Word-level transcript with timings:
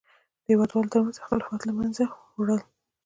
د 0.43 0.43
هېوادوالو 0.51 0.91
تر 0.93 0.99
منځ 1.05 1.15
اختلافاتو 1.21 1.67
له 1.69 1.73
منځه 1.79 2.03
وړل. 2.39 2.61